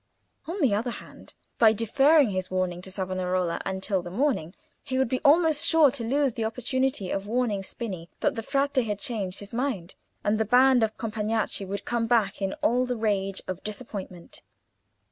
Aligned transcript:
On 0.47 0.59
the 0.61 0.73
other 0.73 0.89
hand, 0.89 1.35
by 1.59 1.73
deferring 1.73 2.31
his 2.31 2.49
warning 2.49 2.81
to 2.81 2.89
Savonarola 2.91 3.61
until 3.67 4.01
the 4.01 4.09
morning, 4.09 4.55
he 4.81 4.97
would 4.97 5.07
be 5.09 5.21
almost 5.23 5.63
sure 5.63 5.91
to 5.91 6.03
lose 6.03 6.33
the 6.33 6.43
opportunity 6.43 7.11
of 7.11 7.27
warning 7.27 7.61
Spini 7.61 8.09
that 8.21 8.33
the 8.33 8.41
Frate 8.41 8.77
had 8.77 8.97
changed 8.97 9.41
his 9.41 9.53
mind; 9.53 9.93
and 10.23 10.39
the 10.39 10.43
band 10.43 10.81
of 10.81 10.97
Compagnacci 10.97 11.65
would 11.65 11.85
come 11.85 12.07
back 12.07 12.41
in 12.41 12.53
all 12.63 12.87
the 12.87 12.97
rage 12.97 13.43
of 13.47 13.63
disappointment. 13.63 14.41